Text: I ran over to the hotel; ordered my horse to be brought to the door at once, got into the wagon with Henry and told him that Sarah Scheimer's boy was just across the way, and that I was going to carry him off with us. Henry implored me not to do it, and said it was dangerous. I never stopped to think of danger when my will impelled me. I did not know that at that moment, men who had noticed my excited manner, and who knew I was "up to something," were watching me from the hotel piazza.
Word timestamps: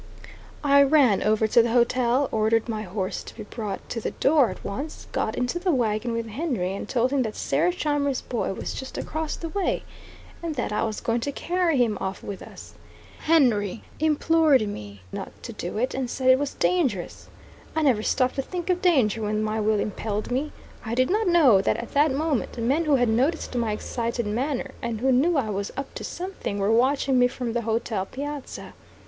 I 0.63 0.81
ran 0.81 1.21
over 1.21 1.45
to 1.45 1.61
the 1.61 1.73
hotel; 1.73 2.27
ordered 2.31 2.67
my 2.67 2.81
horse 2.81 3.21
to 3.21 3.35
be 3.35 3.43
brought 3.43 3.87
to 3.89 4.01
the 4.01 4.09
door 4.09 4.49
at 4.49 4.63
once, 4.63 5.05
got 5.11 5.35
into 5.35 5.59
the 5.59 5.69
wagon 5.71 6.11
with 6.13 6.25
Henry 6.25 6.73
and 6.73 6.89
told 6.89 7.11
him 7.11 7.21
that 7.21 7.35
Sarah 7.35 7.71
Scheimer's 7.71 8.21
boy 8.21 8.51
was 8.53 8.73
just 8.73 8.97
across 8.97 9.35
the 9.35 9.49
way, 9.49 9.83
and 10.41 10.55
that 10.55 10.71
I 10.73 10.81
was 10.85 11.01
going 11.01 11.19
to 11.19 11.31
carry 11.31 11.77
him 11.77 11.99
off 12.01 12.23
with 12.23 12.41
us. 12.41 12.73
Henry 13.19 13.83
implored 13.99 14.67
me 14.67 15.01
not 15.11 15.33
to 15.43 15.53
do 15.53 15.77
it, 15.77 15.93
and 15.93 16.09
said 16.09 16.31
it 16.31 16.39
was 16.39 16.55
dangerous. 16.55 17.29
I 17.75 17.83
never 17.83 18.01
stopped 18.01 18.33
to 18.37 18.41
think 18.41 18.71
of 18.71 18.81
danger 18.81 19.21
when 19.21 19.43
my 19.43 19.59
will 19.61 19.79
impelled 19.79 20.31
me. 20.31 20.51
I 20.83 20.95
did 20.95 21.11
not 21.11 21.27
know 21.27 21.61
that 21.61 21.77
at 21.77 21.91
that 21.93 22.09
moment, 22.11 22.57
men 22.57 22.85
who 22.85 22.95
had 22.95 23.07
noticed 23.07 23.53
my 23.53 23.71
excited 23.71 24.25
manner, 24.25 24.71
and 24.81 24.99
who 25.01 25.11
knew 25.11 25.37
I 25.37 25.51
was 25.51 25.71
"up 25.77 25.93
to 25.93 26.03
something," 26.03 26.57
were 26.57 26.71
watching 26.71 27.19
me 27.19 27.27
from 27.27 27.53
the 27.53 27.61
hotel 27.61 28.07
piazza. 28.07 28.73